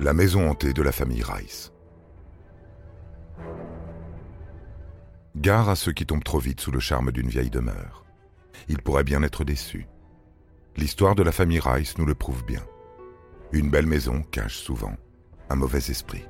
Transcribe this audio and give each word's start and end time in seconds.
La 0.00 0.12
maison 0.12 0.48
hantée 0.48 0.72
de 0.72 0.82
la 0.82 0.92
famille 0.92 1.24
Rice. 1.24 1.72
Gare 5.34 5.68
à 5.68 5.74
ceux 5.74 5.92
qui 5.92 6.06
tombent 6.06 6.22
trop 6.22 6.38
vite 6.38 6.60
sous 6.60 6.70
le 6.70 6.78
charme 6.78 7.10
d'une 7.10 7.28
vieille 7.28 7.50
demeure. 7.50 8.04
Ils 8.68 8.80
pourraient 8.80 9.02
bien 9.02 9.24
être 9.24 9.44
déçus. 9.44 9.88
L'histoire 10.76 11.16
de 11.16 11.24
la 11.24 11.32
famille 11.32 11.58
Rice 11.58 11.98
nous 11.98 12.06
le 12.06 12.14
prouve 12.14 12.44
bien. 12.44 12.64
Une 13.50 13.70
belle 13.70 13.86
maison 13.86 14.22
cache 14.22 14.58
souvent 14.58 14.94
un 15.50 15.56
mauvais 15.56 15.78
esprit. 15.78 16.24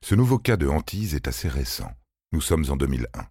Ce 0.00 0.14
nouveau 0.14 0.38
cas 0.38 0.56
de 0.56 0.68
hantise 0.68 1.14
est 1.14 1.28
assez 1.28 1.48
récent. 1.48 1.90
Nous 2.32 2.40
sommes 2.40 2.64
en 2.70 2.76
2001. 2.76 3.26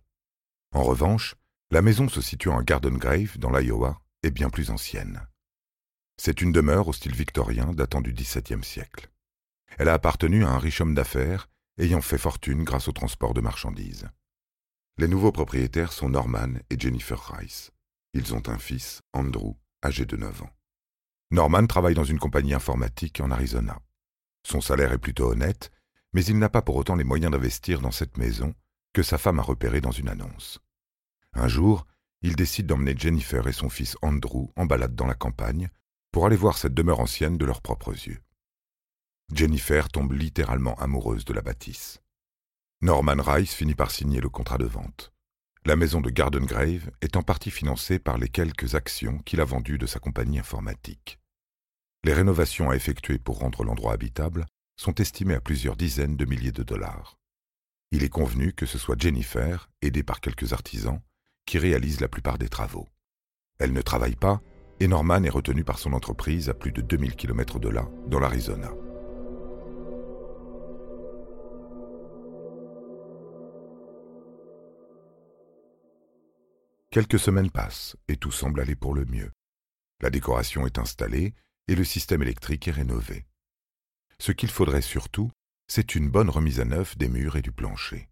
En 0.73 0.83
revanche, 0.83 1.35
la 1.71 1.81
maison 1.81 2.09
se 2.09 2.21
situe 2.21 2.49
en 2.49 2.61
Garden 2.61 2.97
Grave, 2.97 3.37
dans 3.37 3.49
l'Iowa, 3.49 3.97
bien 4.31 4.49
plus 4.49 4.69
ancienne. 4.71 5.27
C'est 6.17 6.41
une 6.41 6.51
demeure 6.51 6.87
au 6.87 6.93
style 6.93 7.15
victorien 7.15 7.73
datant 7.73 8.01
du 8.01 8.13
XVIIe 8.13 8.63
siècle. 8.63 9.09
Elle 9.77 9.89
a 9.89 9.93
appartenu 9.93 10.45
à 10.45 10.49
un 10.49 10.59
riche 10.59 10.81
homme 10.81 10.95
d'affaires 10.95 11.49
ayant 11.77 12.01
fait 12.01 12.17
fortune 12.17 12.63
grâce 12.63 12.87
au 12.87 12.93
transport 12.93 13.33
de 13.33 13.41
marchandises. 13.41 14.07
Les 14.97 15.09
nouveaux 15.09 15.33
propriétaires 15.33 15.91
sont 15.91 16.09
Norman 16.09 16.53
et 16.69 16.79
Jennifer 16.79 17.19
Rice. 17.19 17.71
Ils 18.13 18.33
ont 18.33 18.43
un 18.47 18.57
fils, 18.57 19.01
Andrew, 19.11 19.55
âgé 19.83 20.05
de 20.05 20.15
9 20.15 20.43
ans. 20.43 20.49
Norman 21.31 21.67
travaille 21.67 21.95
dans 21.95 22.05
une 22.05 22.19
compagnie 22.19 22.53
informatique 22.53 23.19
en 23.19 23.31
Arizona. 23.31 23.77
Son 24.43 24.61
salaire 24.61 24.93
est 24.93 24.99
plutôt 24.99 25.31
honnête, 25.31 25.69
mais 26.13 26.23
il 26.23 26.39
n'a 26.39 26.49
pas 26.49 26.61
pour 26.61 26.77
autant 26.77 26.95
les 26.95 27.03
moyens 27.03 27.31
d'investir 27.33 27.81
dans 27.81 27.91
cette 27.91 28.17
maison 28.17 28.55
que 28.93 29.03
sa 29.03 29.17
femme 29.17 29.39
a 29.39 29.43
repérée 29.43 29.81
dans 29.81 29.91
une 29.91 30.07
annonce. 30.07 30.59
Un 31.33 31.49
jour, 31.49 31.85
il 32.25 32.35
décide 32.35 32.65
d'emmener 32.65 32.95
Jennifer 32.97 33.47
et 33.47 33.53
son 33.53 33.69
fils 33.69 33.95
Andrew 34.01 34.47
en 34.55 34.65
balade 34.65 34.95
dans 34.95 35.05
la 35.05 35.13
campagne 35.13 35.69
pour 36.11 36.25
aller 36.25 36.35
voir 36.35 36.57
cette 36.57 36.73
demeure 36.73 36.99
ancienne 36.99 37.37
de 37.37 37.45
leurs 37.45 37.61
propres 37.61 37.93
yeux. 37.93 38.19
Jennifer 39.31 39.89
tombe 39.89 40.11
littéralement 40.11 40.73
amoureuse 40.79 41.23
de 41.23 41.33
la 41.33 41.43
bâtisse. 41.43 42.01
Norman 42.81 43.21
Rice 43.21 43.53
finit 43.53 43.75
par 43.75 43.91
signer 43.91 44.21
le 44.21 44.29
contrat 44.29 44.57
de 44.57 44.65
vente. 44.65 45.13
La 45.65 45.75
maison 45.75 46.01
de 46.01 46.09
Garden 46.09 46.45
Grave 46.45 46.89
est 47.01 47.15
en 47.15 47.21
partie 47.21 47.51
financée 47.51 47.99
par 47.99 48.17
les 48.17 48.29
quelques 48.29 48.73
actions 48.73 49.19
qu'il 49.19 49.39
a 49.39 49.45
vendues 49.45 49.77
de 49.77 49.85
sa 49.85 49.99
compagnie 49.99 50.39
informatique. 50.39 51.19
Les 52.03 52.13
rénovations 52.13 52.71
à 52.71 52.75
effectuer 52.75 53.19
pour 53.19 53.37
rendre 53.37 53.63
l'endroit 53.63 53.93
habitable 53.93 54.47
sont 54.77 54.95
estimées 54.95 55.35
à 55.35 55.41
plusieurs 55.41 55.75
dizaines 55.75 56.17
de 56.17 56.25
milliers 56.25 56.51
de 56.51 56.63
dollars. 56.63 57.19
Il 57.91 58.03
est 58.03 58.09
convenu 58.09 58.53
que 58.53 58.65
ce 58.65 58.79
soit 58.79 58.99
Jennifer, 58.99 59.69
aidée 59.83 60.03
par 60.03 60.21
quelques 60.21 60.53
artisans, 60.53 61.01
qui 61.45 61.57
réalise 61.57 62.01
la 62.01 62.07
plupart 62.07 62.37
des 62.37 62.49
travaux. 62.49 62.87
Elle 63.59 63.73
ne 63.73 63.81
travaille 63.81 64.15
pas 64.15 64.41
et 64.79 64.87
Norman 64.87 65.23
est 65.23 65.29
retenu 65.29 65.63
par 65.63 65.79
son 65.79 65.93
entreprise 65.93 66.49
à 66.49 66.53
plus 66.53 66.71
de 66.71 66.81
2000 66.81 67.15
km 67.15 67.59
de 67.59 67.69
là, 67.69 67.87
dans 68.07 68.19
l'Arizona. 68.19 68.71
Quelques 76.91 77.19
semaines 77.19 77.51
passent 77.51 77.97
et 78.07 78.15
tout 78.15 78.31
semble 78.31 78.61
aller 78.61 78.75
pour 78.75 78.93
le 78.93 79.05
mieux. 79.05 79.31
La 80.01 80.09
décoration 80.09 80.65
est 80.65 80.79
installée 80.79 81.33
et 81.67 81.75
le 81.75 81.83
système 81.83 82.21
électrique 82.21 82.67
est 82.67 82.71
rénové. 82.71 83.25
Ce 84.19 84.31
qu'il 84.31 84.49
faudrait 84.49 84.81
surtout, 84.81 85.31
c'est 85.67 85.95
une 85.95 86.09
bonne 86.09 86.29
remise 86.29 86.59
à 86.59 86.65
neuf 86.65 86.97
des 86.97 87.09
murs 87.09 87.35
et 87.35 87.41
du 87.41 87.51
plancher. 87.51 88.09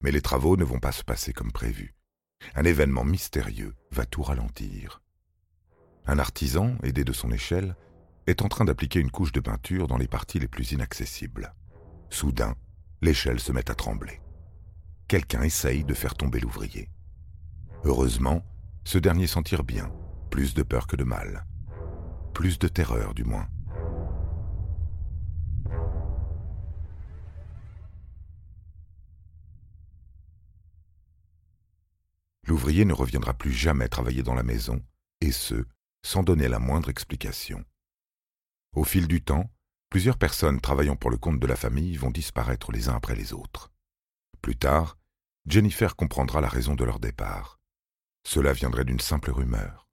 Mais 0.00 0.10
les 0.10 0.22
travaux 0.22 0.56
ne 0.56 0.64
vont 0.64 0.80
pas 0.80 0.92
se 0.92 1.04
passer 1.04 1.32
comme 1.32 1.52
prévu. 1.52 1.94
Un 2.54 2.64
événement 2.64 3.04
mystérieux 3.04 3.74
va 3.90 4.06
tout 4.06 4.22
ralentir. 4.22 5.02
Un 6.06 6.18
artisan, 6.18 6.76
aidé 6.82 7.04
de 7.04 7.12
son 7.12 7.30
échelle, 7.30 7.76
est 8.26 8.42
en 8.42 8.48
train 8.48 8.64
d'appliquer 8.64 9.00
une 9.00 9.10
couche 9.10 9.32
de 9.32 9.40
peinture 9.40 9.88
dans 9.88 9.96
les 9.96 10.08
parties 10.08 10.38
les 10.38 10.48
plus 10.48 10.72
inaccessibles. 10.72 11.54
Soudain, 12.10 12.54
l'échelle 13.02 13.40
se 13.40 13.52
met 13.52 13.70
à 13.70 13.74
trembler. 13.74 14.20
Quelqu'un 15.08 15.42
essaye 15.42 15.84
de 15.84 15.94
faire 15.94 16.14
tomber 16.14 16.40
l'ouvrier. 16.40 16.90
Heureusement, 17.84 18.44
ce 18.84 18.98
dernier 18.98 19.26
s'en 19.26 19.42
tire 19.42 19.64
bien, 19.64 19.90
plus 20.30 20.54
de 20.54 20.62
peur 20.62 20.86
que 20.86 20.96
de 20.96 21.04
mal. 21.04 21.46
Plus 22.34 22.58
de 22.58 22.68
terreur, 22.68 23.14
du 23.14 23.24
moins. 23.24 23.48
L'ouvrier 32.48 32.84
ne 32.84 32.94
reviendra 32.94 33.34
plus 33.34 33.52
jamais 33.52 33.88
travailler 33.88 34.22
dans 34.22 34.34
la 34.34 34.42
maison, 34.42 34.82
et 35.20 35.32
ce, 35.32 35.66
sans 36.04 36.22
donner 36.22 36.48
la 36.48 36.58
moindre 36.58 36.88
explication. 36.88 37.64
Au 38.74 38.84
fil 38.84 39.06
du 39.06 39.22
temps, 39.22 39.50
plusieurs 39.90 40.18
personnes 40.18 40.60
travaillant 40.60 40.96
pour 40.96 41.10
le 41.10 41.18
compte 41.18 41.38
de 41.38 41.46
la 41.46 41.56
famille 41.56 41.96
vont 41.96 42.10
disparaître 42.10 42.72
les 42.72 42.88
uns 42.88 42.96
après 42.96 43.14
les 43.14 43.32
autres. 43.32 43.70
Plus 44.40 44.56
tard, 44.56 44.96
Jennifer 45.46 45.94
comprendra 45.94 46.40
la 46.40 46.48
raison 46.48 46.74
de 46.74 46.84
leur 46.84 46.98
départ. 46.98 47.60
Cela 48.26 48.52
viendrait 48.52 48.84
d'une 48.84 49.00
simple 49.00 49.30
rumeur. 49.30 49.86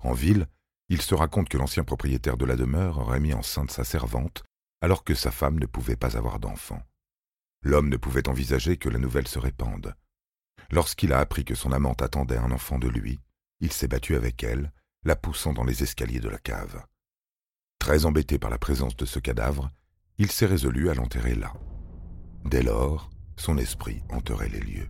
En 0.00 0.12
ville, 0.12 0.46
il 0.88 1.02
se 1.02 1.14
raconte 1.14 1.48
que 1.48 1.58
l'ancien 1.58 1.82
propriétaire 1.82 2.36
de 2.36 2.44
la 2.44 2.56
demeure 2.56 2.98
aurait 2.98 3.20
mis 3.20 3.34
enceinte 3.34 3.70
sa 3.70 3.84
servante 3.84 4.44
alors 4.80 5.02
que 5.02 5.14
sa 5.14 5.30
femme 5.30 5.58
ne 5.58 5.66
pouvait 5.66 5.96
pas 5.96 6.16
avoir 6.16 6.38
d'enfant. 6.38 6.82
L'homme 7.62 7.88
ne 7.88 7.96
pouvait 7.96 8.28
envisager 8.28 8.76
que 8.76 8.90
la 8.90 8.98
nouvelle 8.98 9.26
se 9.26 9.38
répande. 9.38 9.94
Lorsqu'il 10.70 11.12
a 11.12 11.18
appris 11.18 11.44
que 11.44 11.54
son 11.54 11.72
amante 11.72 12.02
attendait 12.02 12.36
un 12.36 12.50
enfant 12.50 12.78
de 12.78 12.88
lui, 12.88 13.20
il 13.60 13.72
s'est 13.72 13.88
battu 13.88 14.16
avec 14.16 14.42
elle, 14.42 14.72
la 15.04 15.16
poussant 15.16 15.52
dans 15.52 15.64
les 15.64 15.82
escaliers 15.82 16.20
de 16.20 16.28
la 16.28 16.38
cave. 16.38 16.84
Très 17.78 18.06
embêté 18.06 18.38
par 18.38 18.50
la 18.50 18.58
présence 18.58 18.96
de 18.96 19.04
ce 19.04 19.18
cadavre, 19.18 19.70
il 20.18 20.30
s'est 20.30 20.46
résolu 20.46 20.90
à 20.90 20.94
l'enterrer 20.94 21.34
là. 21.34 21.52
Dès 22.44 22.62
lors, 22.62 23.10
son 23.36 23.58
esprit 23.58 24.02
hanterait 24.10 24.48
les 24.48 24.60
lieux. 24.60 24.88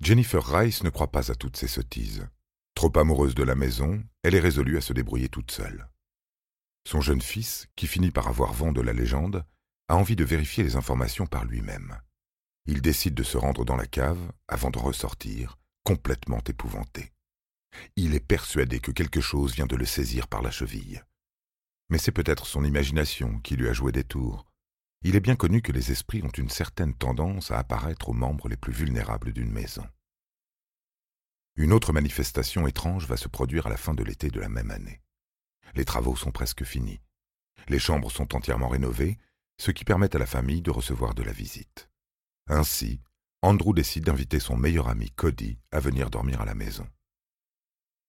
Jennifer 0.00 0.44
Rice 0.44 0.82
ne 0.82 0.90
croit 0.90 1.12
pas 1.12 1.30
à 1.30 1.34
toutes 1.34 1.56
ces 1.56 1.68
sottises. 1.68 2.26
Trop 2.80 2.98
amoureuse 2.98 3.34
de 3.34 3.42
la 3.42 3.54
maison, 3.54 4.02
elle 4.22 4.34
est 4.34 4.40
résolue 4.40 4.78
à 4.78 4.80
se 4.80 4.94
débrouiller 4.94 5.28
toute 5.28 5.50
seule. 5.50 5.90
Son 6.88 7.02
jeune 7.02 7.20
fils, 7.20 7.68
qui 7.76 7.86
finit 7.86 8.10
par 8.10 8.26
avoir 8.26 8.54
vent 8.54 8.72
de 8.72 8.80
la 8.80 8.94
légende, 8.94 9.44
a 9.88 9.96
envie 9.96 10.16
de 10.16 10.24
vérifier 10.24 10.64
les 10.64 10.76
informations 10.76 11.26
par 11.26 11.44
lui-même. 11.44 11.98
Il 12.64 12.80
décide 12.80 13.12
de 13.12 13.22
se 13.22 13.36
rendre 13.36 13.66
dans 13.66 13.76
la 13.76 13.86
cave 13.86 14.32
avant 14.48 14.70
de 14.70 14.78
ressortir, 14.78 15.58
complètement 15.84 16.40
épouvanté. 16.48 17.12
Il 17.96 18.14
est 18.14 18.26
persuadé 18.26 18.80
que 18.80 18.92
quelque 18.92 19.20
chose 19.20 19.54
vient 19.54 19.66
de 19.66 19.76
le 19.76 19.84
saisir 19.84 20.26
par 20.26 20.40
la 20.40 20.50
cheville. 20.50 21.04
Mais 21.90 21.98
c'est 21.98 22.12
peut-être 22.12 22.46
son 22.46 22.64
imagination 22.64 23.40
qui 23.40 23.56
lui 23.56 23.68
a 23.68 23.74
joué 23.74 23.92
des 23.92 24.04
tours. 24.04 24.46
Il 25.02 25.16
est 25.16 25.20
bien 25.20 25.36
connu 25.36 25.60
que 25.60 25.72
les 25.72 25.92
esprits 25.92 26.22
ont 26.22 26.28
une 26.28 26.48
certaine 26.48 26.94
tendance 26.94 27.50
à 27.50 27.58
apparaître 27.58 28.08
aux 28.08 28.14
membres 28.14 28.48
les 28.48 28.56
plus 28.56 28.72
vulnérables 28.72 29.34
d'une 29.34 29.52
maison. 29.52 29.86
Une 31.60 31.74
autre 31.74 31.92
manifestation 31.92 32.66
étrange 32.66 33.06
va 33.06 33.18
se 33.18 33.28
produire 33.28 33.66
à 33.66 33.68
la 33.68 33.76
fin 33.76 33.92
de 33.92 34.02
l'été 34.02 34.30
de 34.30 34.40
la 34.40 34.48
même 34.48 34.70
année. 34.70 35.02
Les 35.74 35.84
travaux 35.84 36.16
sont 36.16 36.30
presque 36.30 36.64
finis. 36.64 37.02
Les 37.68 37.78
chambres 37.78 38.10
sont 38.10 38.34
entièrement 38.34 38.68
rénovées, 38.68 39.18
ce 39.58 39.70
qui 39.70 39.84
permet 39.84 40.16
à 40.16 40.18
la 40.18 40.24
famille 40.24 40.62
de 40.62 40.70
recevoir 40.70 41.14
de 41.14 41.22
la 41.22 41.32
visite. 41.32 41.90
Ainsi, 42.46 43.02
Andrew 43.42 43.74
décide 43.74 44.04
d'inviter 44.04 44.40
son 44.40 44.56
meilleur 44.56 44.88
ami 44.88 45.10
Cody 45.10 45.58
à 45.70 45.80
venir 45.80 46.08
dormir 46.08 46.40
à 46.40 46.46
la 46.46 46.54
maison. 46.54 46.88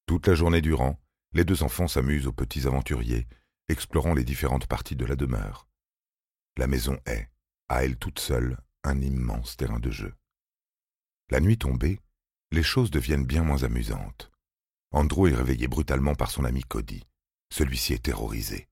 Toute 0.06 0.28
la 0.28 0.36
journée 0.36 0.62
durant, 0.62 0.98
les 1.34 1.44
deux 1.44 1.62
enfants 1.62 1.90
s'amusent 1.90 2.28
aux 2.28 2.32
petits 2.32 2.68
aventuriers, 2.68 3.28
explorant 3.68 4.14
les 4.14 4.24
différentes 4.24 4.68
parties 4.68 4.96
de 4.96 5.06
la 5.06 5.18
demeure. 5.18 5.68
La 6.56 6.68
maison 6.68 6.98
est, 7.06 7.30
à 7.68 7.84
elle 7.84 7.98
toute 7.98 8.20
seule, 8.20 8.58
un 8.86 9.02
immense 9.02 9.58
terrain 9.58 9.80
de 9.80 9.92
jeu. 9.92 10.16
La 11.30 11.42
nuit 11.42 11.58
tombée, 11.58 12.00
les 12.52 12.64
choses 12.64 12.92
deviennent 12.92 13.26
bien 13.26 13.44
moins 13.44 13.64
amusantes. 13.64 14.32
Andrew 14.92 15.28
est 15.28 15.36
réveillé 15.36 15.68
brutalement 15.68 16.16
par 16.16 16.32
son 16.32 16.44
ami 16.44 16.64
Cody. 16.64 17.06
Celui-ci 17.52 17.94
est 17.94 18.04
terrorisé. 18.04 18.68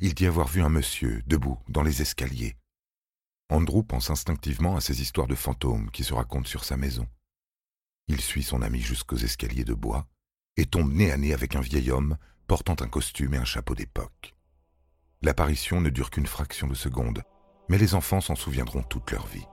Il 0.00 0.14
dit 0.14 0.26
avoir 0.26 0.48
vu 0.48 0.62
un 0.62 0.68
monsieur 0.68 1.22
debout 1.26 1.58
dans 1.68 1.82
les 1.82 2.02
escaliers. 2.02 2.56
Andrew 3.50 3.82
pense 3.82 4.10
instinctivement 4.10 4.76
à 4.76 4.80
ces 4.80 5.00
histoires 5.00 5.26
de 5.26 5.34
fantômes 5.34 5.90
qui 5.90 6.04
se 6.04 6.14
racontent 6.14 6.48
sur 6.48 6.64
sa 6.64 6.76
maison. 6.76 7.06
Il 8.08 8.20
suit 8.20 8.42
son 8.42 8.62
ami 8.62 8.80
jusqu'aux 8.80 9.16
escaliers 9.16 9.64
de 9.64 9.74
bois 9.74 10.06
et 10.56 10.66
tombe 10.66 10.92
nez 10.92 11.10
à 11.10 11.16
nez 11.16 11.32
avec 11.32 11.56
un 11.56 11.60
vieil 11.60 11.90
homme 11.90 12.18
portant 12.46 12.76
un 12.80 12.88
costume 12.88 13.34
et 13.34 13.38
un 13.38 13.44
chapeau 13.44 13.74
d'époque. 13.74 14.34
L'apparition 15.22 15.80
ne 15.80 15.88
dure 15.88 16.10
qu'une 16.10 16.26
fraction 16.26 16.66
de 16.66 16.74
seconde, 16.74 17.22
mais 17.70 17.78
les 17.78 17.94
enfants 17.94 18.20
s'en 18.20 18.34
souviendront 18.34 18.82
toute 18.82 19.10
leur 19.10 19.26
vie. 19.26 19.46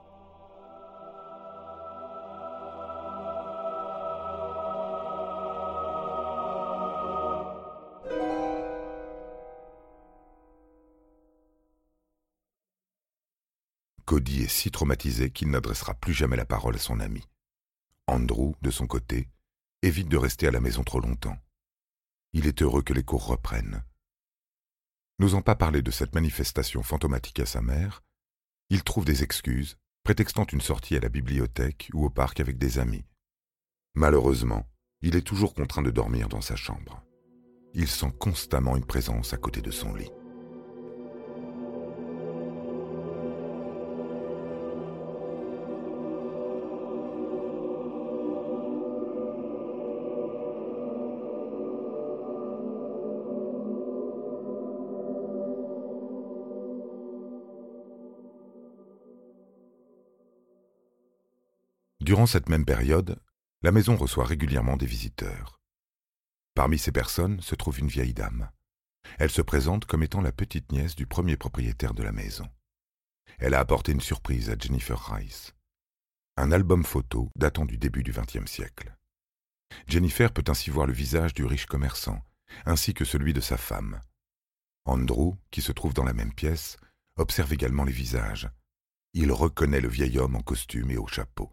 Cody 14.04 14.42
est 14.42 14.48
si 14.48 14.70
traumatisé 14.70 15.30
qu'il 15.30 15.50
n'adressera 15.50 15.94
plus 15.94 16.12
jamais 16.12 16.36
la 16.36 16.44
parole 16.44 16.74
à 16.74 16.78
son 16.78 17.00
ami. 17.00 17.28
Andrew, 18.06 18.52
de 18.62 18.70
son 18.70 18.86
côté, 18.86 19.28
évite 19.82 20.08
de 20.08 20.16
rester 20.16 20.48
à 20.48 20.50
la 20.50 20.60
maison 20.60 20.82
trop 20.82 21.00
longtemps. 21.00 21.38
Il 22.32 22.46
est 22.46 22.62
heureux 22.62 22.82
que 22.82 22.92
les 22.92 23.04
cours 23.04 23.26
reprennent. 23.26 23.82
N'osant 25.18 25.42
pas 25.42 25.54
parler 25.54 25.82
de 25.82 25.90
cette 25.90 26.14
manifestation 26.14 26.82
fantomatique 26.82 27.40
à 27.40 27.46
sa 27.46 27.60
mère, 27.60 28.02
il 28.70 28.82
trouve 28.82 29.04
des 29.04 29.22
excuses, 29.22 29.76
prétextant 30.02 30.44
une 30.46 30.60
sortie 30.60 30.96
à 30.96 31.00
la 31.00 31.08
bibliothèque 31.08 31.90
ou 31.92 32.04
au 32.04 32.10
parc 32.10 32.40
avec 32.40 32.58
des 32.58 32.78
amis. 32.78 33.04
Malheureusement, 33.94 34.66
il 35.02 35.16
est 35.16 35.26
toujours 35.26 35.54
contraint 35.54 35.82
de 35.82 35.90
dormir 35.90 36.28
dans 36.28 36.40
sa 36.40 36.56
chambre. 36.56 37.04
Il 37.74 37.88
sent 37.88 38.12
constamment 38.18 38.76
une 38.76 38.86
présence 38.86 39.32
à 39.32 39.36
côté 39.36 39.60
de 39.60 39.70
son 39.70 39.94
lit. 39.94 40.10
Durant 62.02 62.26
cette 62.26 62.48
même 62.48 62.64
période, 62.64 63.22
la 63.62 63.70
maison 63.70 63.94
reçoit 63.94 64.24
régulièrement 64.24 64.76
des 64.76 64.86
visiteurs. 64.86 65.60
Parmi 66.52 66.76
ces 66.76 66.90
personnes 66.90 67.40
se 67.40 67.54
trouve 67.54 67.78
une 67.78 67.86
vieille 67.86 68.12
dame. 68.12 68.50
Elle 69.20 69.30
se 69.30 69.40
présente 69.40 69.84
comme 69.84 70.02
étant 70.02 70.20
la 70.20 70.32
petite 70.32 70.72
nièce 70.72 70.96
du 70.96 71.06
premier 71.06 71.36
propriétaire 71.36 71.94
de 71.94 72.02
la 72.02 72.10
maison. 72.10 72.50
Elle 73.38 73.54
a 73.54 73.60
apporté 73.60 73.92
une 73.92 74.00
surprise 74.00 74.50
à 74.50 74.56
Jennifer 74.58 74.98
Rice. 75.12 75.54
Un 76.36 76.50
album 76.50 76.84
photo 76.84 77.30
datant 77.36 77.66
du 77.66 77.78
début 77.78 78.02
du 78.02 78.10
XXe 78.10 78.50
siècle. 78.50 78.96
Jennifer 79.86 80.32
peut 80.32 80.44
ainsi 80.48 80.70
voir 80.70 80.88
le 80.88 80.92
visage 80.92 81.34
du 81.34 81.44
riche 81.44 81.66
commerçant, 81.66 82.20
ainsi 82.66 82.94
que 82.94 83.04
celui 83.04 83.32
de 83.32 83.40
sa 83.40 83.56
femme. 83.56 84.00
Andrew, 84.86 85.36
qui 85.52 85.62
se 85.62 85.70
trouve 85.70 85.94
dans 85.94 86.04
la 86.04 86.14
même 86.14 86.34
pièce, 86.34 86.78
observe 87.14 87.52
également 87.52 87.84
les 87.84 87.92
visages. 87.92 88.50
Il 89.14 89.30
reconnaît 89.30 89.80
le 89.80 89.88
vieil 89.88 90.18
homme 90.18 90.34
en 90.34 90.42
costume 90.42 90.90
et 90.90 90.96
au 90.96 91.06
chapeau. 91.06 91.52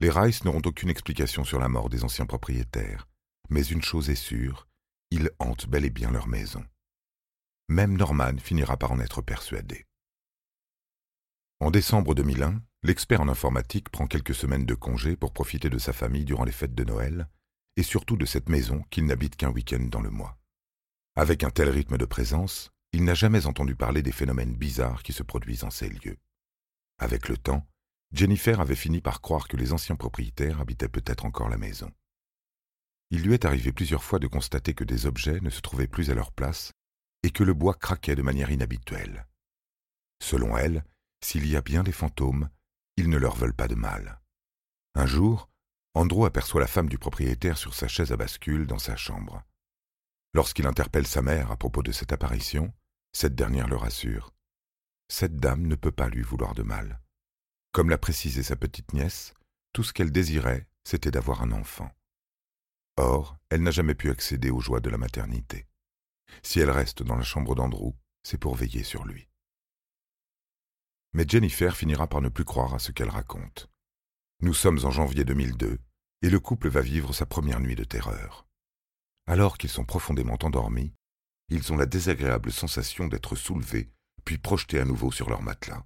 Les 0.00 0.08
Rice 0.08 0.44
n'auront 0.44 0.62
aucune 0.64 0.88
explication 0.88 1.44
sur 1.44 1.58
la 1.58 1.68
mort 1.68 1.90
des 1.90 2.04
anciens 2.04 2.24
propriétaires, 2.24 3.06
mais 3.50 3.62
une 3.62 3.82
chose 3.82 4.08
est 4.08 4.14
sûre, 4.14 4.66
ils 5.10 5.30
hantent 5.38 5.68
bel 5.68 5.84
et 5.84 5.90
bien 5.90 6.10
leur 6.10 6.26
maison. 6.26 6.64
Même 7.68 7.96
Norman 7.96 8.38
finira 8.38 8.78
par 8.78 8.92
en 8.92 9.00
être 9.00 9.20
persuadé. 9.20 9.86
En 11.60 11.70
décembre 11.70 12.14
2001, 12.14 12.62
l'expert 12.82 13.20
en 13.20 13.28
informatique 13.28 13.90
prend 13.90 14.06
quelques 14.06 14.34
semaines 14.34 14.64
de 14.64 14.74
congé 14.74 15.16
pour 15.16 15.34
profiter 15.34 15.68
de 15.68 15.78
sa 15.78 15.92
famille 15.92 16.24
durant 16.24 16.44
les 16.44 16.52
fêtes 16.52 16.74
de 16.74 16.84
Noël, 16.84 17.28
et 17.76 17.82
surtout 17.82 18.16
de 18.16 18.24
cette 18.24 18.48
maison 18.48 18.82
qu'il 18.90 19.04
n'habite 19.04 19.36
qu'un 19.36 19.50
week-end 19.50 19.86
dans 19.90 20.00
le 20.00 20.10
mois. 20.10 20.38
Avec 21.14 21.44
un 21.44 21.50
tel 21.50 21.68
rythme 21.68 21.98
de 21.98 22.06
présence, 22.06 22.70
il 22.92 23.04
n'a 23.04 23.14
jamais 23.14 23.44
entendu 23.44 23.76
parler 23.76 24.02
des 24.02 24.12
phénomènes 24.12 24.56
bizarres 24.56 25.02
qui 25.02 25.12
se 25.12 25.22
produisent 25.22 25.64
en 25.64 25.70
ces 25.70 25.90
lieux. 25.90 26.16
Avec 26.98 27.28
le 27.28 27.36
temps, 27.36 27.66
Jennifer 28.12 28.60
avait 28.60 28.74
fini 28.74 29.00
par 29.00 29.20
croire 29.20 29.46
que 29.46 29.56
les 29.56 29.72
anciens 29.72 29.96
propriétaires 29.96 30.60
habitaient 30.60 30.88
peut-être 30.88 31.24
encore 31.24 31.48
la 31.48 31.58
maison. 31.58 31.90
Il 33.10 33.22
lui 33.22 33.34
est 33.34 33.44
arrivé 33.44 33.72
plusieurs 33.72 34.04
fois 34.04 34.18
de 34.18 34.26
constater 34.26 34.74
que 34.74 34.84
des 34.84 35.06
objets 35.06 35.40
ne 35.40 35.50
se 35.50 35.60
trouvaient 35.60 35.86
plus 35.86 36.10
à 36.10 36.14
leur 36.14 36.32
place 36.32 36.72
et 37.22 37.30
que 37.30 37.44
le 37.44 37.54
bois 37.54 37.74
craquait 37.74 38.14
de 38.14 38.22
manière 38.22 38.50
inhabituelle. 38.50 39.26
Selon 40.22 40.56
elle, 40.56 40.84
s'il 41.22 41.46
y 41.46 41.56
a 41.56 41.60
bien 41.60 41.82
des 41.82 41.92
fantômes, 41.92 42.48
ils 42.96 43.08
ne 43.08 43.18
leur 43.18 43.36
veulent 43.36 43.54
pas 43.54 43.68
de 43.68 43.74
mal. 43.74 44.20
Un 44.94 45.06
jour, 45.06 45.48
Andrew 45.94 46.24
aperçoit 46.24 46.60
la 46.60 46.66
femme 46.66 46.88
du 46.88 46.98
propriétaire 46.98 47.58
sur 47.58 47.74
sa 47.74 47.88
chaise 47.88 48.12
à 48.12 48.16
bascule 48.16 48.66
dans 48.66 48.78
sa 48.78 48.96
chambre. 48.96 49.42
Lorsqu'il 50.34 50.66
interpelle 50.66 51.06
sa 51.06 51.22
mère 51.22 51.50
à 51.50 51.56
propos 51.56 51.82
de 51.82 51.92
cette 51.92 52.12
apparition, 52.12 52.72
cette 53.12 53.34
dernière 53.34 53.68
le 53.68 53.76
rassure. 53.76 54.32
Cette 55.08 55.36
dame 55.36 55.66
ne 55.66 55.74
peut 55.74 55.90
pas 55.90 56.08
lui 56.08 56.22
vouloir 56.22 56.54
de 56.54 56.62
mal. 56.62 57.00
Comme 57.72 57.90
l'a 57.90 57.98
précisé 57.98 58.42
sa 58.42 58.56
petite 58.56 58.92
nièce, 58.92 59.32
tout 59.72 59.84
ce 59.84 59.92
qu'elle 59.92 60.10
désirait, 60.10 60.66
c'était 60.84 61.10
d'avoir 61.10 61.42
un 61.42 61.52
enfant. 61.52 61.90
Or, 62.96 63.36
elle 63.48 63.62
n'a 63.62 63.70
jamais 63.70 63.94
pu 63.94 64.10
accéder 64.10 64.50
aux 64.50 64.60
joies 64.60 64.80
de 64.80 64.90
la 64.90 64.98
maternité. 64.98 65.66
Si 66.42 66.60
elle 66.60 66.70
reste 66.70 67.02
dans 67.02 67.16
la 67.16 67.22
chambre 67.22 67.54
d'Andrew, 67.54 67.94
c'est 68.22 68.38
pour 68.38 68.54
veiller 68.54 68.82
sur 68.82 69.04
lui. 69.04 69.28
Mais 71.12 71.24
Jennifer 71.26 71.76
finira 71.76 72.06
par 72.08 72.20
ne 72.20 72.28
plus 72.28 72.44
croire 72.44 72.74
à 72.74 72.78
ce 72.78 72.92
qu'elle 72.92 73.08
raconte. 73.08 73.68
Nous 74.42 74.54
sommes 74.54 74.84
en 74.84 74.90
janvier 74.90 75.24
2002 75.24 75.78
et 76.22 76.30
le 76.30 76.40
couple 76.40 76.68
va 76.68 76.80
vivre 76.80 77.12
sa 77.12 77.26
première 77.26 77.60
nuit 77.60 77.76
de 77.76 77.84
terreur. 77.84 78.46
Alors 79.26 79.58
qu'ils 79.58 79.70
sont 79.70 79.84
profondément 79.84 80.38
endormis, 80.42 80.92
ils 81.48 81.72
ont 81.72 81.76
la 81.76 81.86
désagréable 81.86 82.52
sensation 82.52 83.06
d'être 83.08 83.36
soulevés 83.36 83.90
puis 84.24 84.38
projetés 84.38 84.78
à 84.78 84.84
nouveau 84.84 85.10
sur 85.10 85.30
leur 85.30 85.42
matelas. 85.42 85.84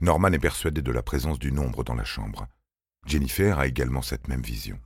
Norman 0.00 0.30
est 0.32 0.38
persuadé 0.38 0.82
de 0.82 0.92
la 0.92 1.02
présence 1.02 1.38
du 1.38 1.52
nombre 1.52 1.82
dans 1.82 1.94
la 1.94 2.04
chambre. 2.04 2.48
Jennifer 3.06 3.58
a 3.58 3.66
également 3.66 4.02
cette 4.02 4.28
même 4.28 4.42
vision. 4.42 4.78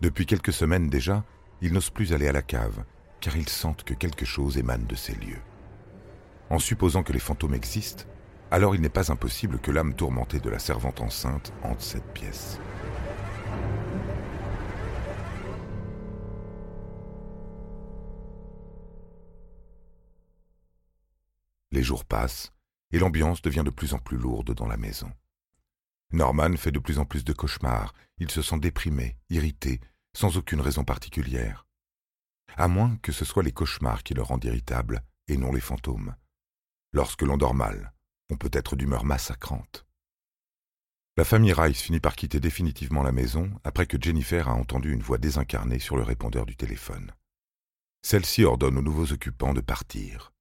Depuis 0.00 0.24
quelques 0.24 0.54
semaines 0.54 0.88
déjà, 0.88 1.22
ils 1.60 1.70
n'osent 1.70 1.90
plus 1.90 2.14
aller 2.14 2.26
à 2.26 2.32
la 2.32 2.40
cave, 2.40 2.82
car 3.20 3.36
ils 3.36 3.50
sentent 3.50 3.84
que 3.84 3.92
quelque 3.92 4.24
chose 4.24 4.56
émane 4.56 4.86
de 4.86 4.94
ces 4.94 5.14
lieux. 5.16 5.42
En 6.48 6.58
supposant 6.58 7.02
que 7.02 7.12
les 7.12 7.18
fantômes 7.18 7.52
existent, 7.52 8.04
alors 8.50 8.74
il 8.74 8.80
n'est 8.80 8.88
pas 8.88 9.12
impossible 9.12 9.58
que 9.58 9.70
l'âme 9.70 9.92
tourmentée 9.92 10.40
de 10.40 10.48
la 10.48 10.58
servante 10.58 11.02
enceinte 11.02 11.52
hante 11.62 11.82
cette 11.82 12.10
pièce. 12.14 12.58
Les 21.70 21.82
jours 21.82 22.06
passent, 22.06 22.50
et 22.92 22.98
l'ambiance 22.98 23.42
devient 23.42 23.62
de 23.64 23.70
plus 23.70 23.94
en 23.94 23.98
plus 23.98 24.16
lourde 24.16 24.54
dans 24.54 24.66
la 24.66 24.76
maison. 24.76 25.10
Norman 26.12 26.56
fait 26.56 26.72
de 26.72 26.78
plus 26.78 26.98
en 26.98 27.04
plus 27.04 27.24
de 27.24 27.32
cauchemars, 27.32 27.94
il 28.18 28.30
se 28.30 28.42
sent 28.42 28.58
déprimé, 28.58 29.16
irrité, 29.28 29.80
sans 30.12 30.36
aucune 30.36 30.60
raison 30.60 30.84
particulière. 30.84 31.66
À 32.56 32.66
moins 32.66 32.96
que 32.96 33.12
ce 33.12 33.24
soit 33.24 33.44
les 33.44 33.52
cauchemars 33.52 34.02
qui 34.02 34.14
le 34.14 34.22
rendent 34.22 34.44
irritable, 34.44 35.02
et 35.28 35.36
non 35.36 35.52
les 35.52 35.60
fantômes. 35.60 36.16
Lorsque 36.92 37.22
l'on 37.22 37.36
dort 37.36 37.54
mal, 37.54 37.92
on 38.30 38.36
peut 38.36 38.50
être 38.52 38.74
d'humeur 38.74 39.04
massacrante. 39.04 39.86
La 41.16 41.24
famille 41.24 41.52
Rice 41.52 41.82
finit 41.82 42.00
par 42.00 42.16
quitter 42.16 42.40
définitivement 42.40 43.02
la 43.02 43.12
maison 43.12 43.50
après 43.62 43.86
que 43.86 44.00
Jennifer 44.00 44.48
a 44.48 44.54
entendu 44.54 44.92
une 44.92 45.02
voix 45.02 45.18
désincarnée 45.18 45.78
sur 45.78 45.96
le 45.96 46.02
répondeur 46.02 46.46
du 46.46 46.56
téléphone. 46.56 47.12
Celle-ci 48.02 48.44
ordonne 48.44 48.78
aux 48.78 48.82
nouveaux 48.82 49.12
occupants 49.12 49.54
de 49.54 49.60
partir. 49.60 50.32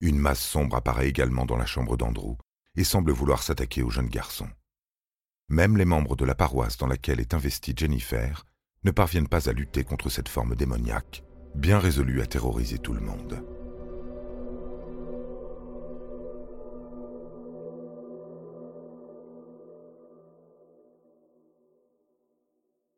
Une 0.00 0.18
masse 0.18 0.40
sombre 0.40 0.76
apparaît 0.76 1.08
également 1.08 1.44
dans 1.44 1.58
la 1.58 1.66
chambre 1.66 1.96
d'Andrew 1.96 2.36
et 2.76 2.84
semble 2.84 3.12
vouloir 3.12 3.42
s'attaquer 3.42 3.82
au 3.82 3.90
jeune 3.90 4.08
garçon. 4.08 4.48
Même 5.48 5.76
les 5.76 5.84
membres 5.84 6.16
de 6.16 6.24
la 6.24 6.34
paroisse 6.34 6.78
dans 6.78 6.86
laquelle 6.86 7.20
est 7.20 7.34
investie 7.34 7.74
Jennifer 7.76 8.46
ne 8.84 8.90
parviennent 8.92 9.28
pas 9.28 9.50
à 9.50 9.52
lutter 9.52 9.84
contre 9.84 10.08
cette 10.08 10.28
forme 10.28 10.56
démoniaque, 10.56 11.22
bien 11.54 11.78
résolue 11.78 12.22
à 12.22 12.26
terroriser 12.26 12.78
tout 12.78 12.94
le 12.94 13.00
monde. 13.00 13.44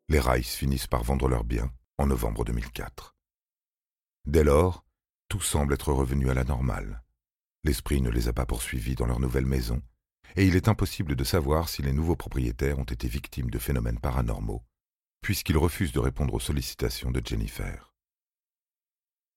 Les 0.07 0.19
Rice 0.19 0.55
finissent 0.55 0.87
par 0.87 1.03
vendre 1.03 1.27
leurs 1.27 1.43
biens 1.43 1.71
en 1.97 2.05
novembre 2.05 2.45
2004. 2.45 3.15
Dès 4.25 4.43
lors, 4.43 4.85
tout 5.33 5.41
semble 5.41 5.73
être 5.73 5.91
revenu 5.91 6.29
à 6.29 6.35
la 6.35 6.43
normale. 6.43 7.01
L'esprit 7.63 8.01
ne 8.01 8.11
les 8.11 8.27
a 8.27 8.33
pas 8.33 8.45
poursuivis 8.45 8.93
dans 8.93 9.07
leur 9.07 9.19
nouvelle 9.19 9.47
maison, 9.47 9.81
et 10.35 10.45
il 10.45 10.55
est 10.55 10.67
impossible 10.67 11.15
de 11.15 11.23
savoir 11.23 11.69
si 11.69 11.81
les 11.81 11.91
nouveaux 11.91 12.15
propriétaires 12.15 12.77
ont 12.77 12.83
été 12.83 13.07
victimes 13.07 13.49
de 13.49 13.57
phénomènes 13.57 13.99
paranormaux, 13.99 14.63
puisqu'ils 15.21 15.57
refusent 15.57 15.91
de 15.91 15.99
répondre 15.99 16.35
aux 16.35 16.39
sollicitations 16.39 17.09
de 17.09 17.19
Jennifer. 17.25 17.95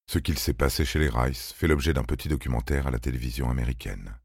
Ce 0.07 0.19
qu'il 0.19 0.39
s'est 0.39 0.53
passé 0.53 0.85
chez 0.85 0.99
les 0.99 1.09
Rice 1.09 1.55
fait 1.55 1.67
l'objet 1.67 1.95
d'un 1.95 2.05
petit 2.05 2.29
documentaire 2.29 2.87
à 2.87 2.91
la 2.91 2.99
télévision 2.99 3.49
américaine. 3.49 4.21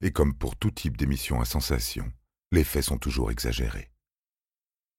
Et 0.00 0.10
comme 0.10 0.32
pour 0.32 0.56
tout 0.56 0.70
type 0.70 0.96
d'émission 0.96 1.38
à 1.38 1.44
sensation, 1.44 2.10
les 2.50 2.64
faits 2.64 2.84
sont 2.84 2.98
toujours 2.98 3.30
exagérés. 3.30 3.92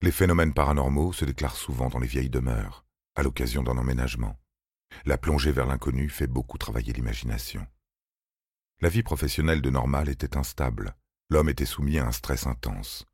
Les 0.03 0.11
phénomènes 0.11 0.53
paranormaux 0.53 1.13
se 1.13 1.25
déclarent 1.25 1.57
souvent 1.57 1.89
dans 1.89 1.97
les 1.99 2.05
vieilles 2.05 2.29
demeures, 2.29 2.85
à 3.15 3.23
l'occasion 3.23 3.63
d'un 3.63 3.79
emménagement. 3.79 4.39
La 5.05 5.17
plongée 5.17 5.51
vers 5.51 5.65
l'inconnu 5.65 6.09
fait 6.09 6.27
beaucoup 6.27 6.57
travailler 6.57 6.93
l'imagination. 6.93 7.65
La 8.81 8.89
vie 8.89 9.03
professionnelle 9.03 9.61
de 9.61 9.69
Normal 9.69 10.09
était 10.09 10.37
instable, 10.37 10.95
l'homme 11.29 11.49
était 11.49 11.65
soumis 11.65 11.99
à 11.99 12.07
un 12.07 12.11
stress 12.11 12.47
intense. 12.47 13.05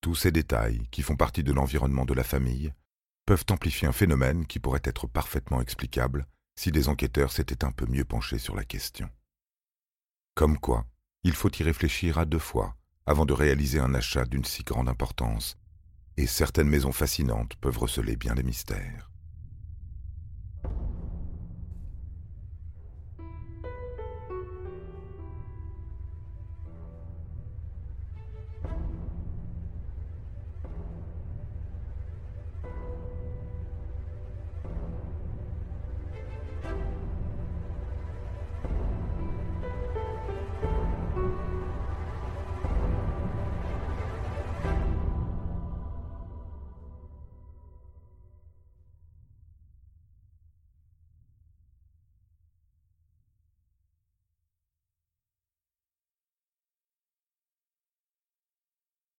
Tous 0.00 0.14
ces 0.14 0.32
détails, 0.32 0.86
qui 0.90 1.02
font 1.02 1.16
partie 1.16 1.42
de 1.42 1.52
l'environnement 1.52 2.04
de 2.04 2.14
la 2.14 2.24
famille, 2.24 2.72
peuvent 3.26 3.44
amplifier 3.50 3.88
un 3.88 3.92
phénomène 3.92 4.46
qui 4.46 4.58
pourrait 4.58 4.80
être 4.84 5.06
parfaitement 5.06 5.60
explicable 5.60 6.26
si 6.58 6.70
des 6.70 6.88
enquêteurs 6.88 7.32
s'étaient 7.32 7.64
un 7.64 7.72
peu 7.72 7.86
mieux 7.86 8.04
penchés 8.04 8.38
sur 8.38 8.54
la 8.54 8.64
question. 8.64 9.10
Comme 10.34 10.58
quoi, 10.58 10.86
il 11.24 11.32
faut 11.32 11.50
y 11.50 11.62
réfléchir 11.62 12.18
à 12.18 12.24
deux 12.24 12.38
fois 12.38 12.76
avant 13.04 13.26
de 13.26 13.32
réaliser 13.32 13.78
un 13.78 13.94
achat 13.94 14.24
d'une 14.24 14.44
si 14.44 14.64
grande 14.64 14.88
importance, 14.88 15.56
et 16.16 16.26
certaines 16.26 16.68
maisons 16.68 16.92
fascinantes 16.92 17.56
peuvent 17.56 17.78
receler 17.78 18.16
bien 18.16 18.34
des 18.34 18.42
mystères. 18.42 19.10